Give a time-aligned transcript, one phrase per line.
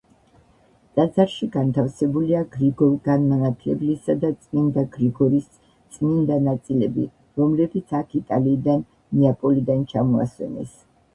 [0.99, 5.51] ტაძარში განთავსებულია გრიგოლ განმანათლებლისა და წმინდა გრიგორის
[5.97, 7.07] წმინდა ნაწილები,
[7.41, 8.83] რომლებიც აქ იტალიიდან,
[9.19, 10.77] ნეაპოლიდან ჩამოასვენეს.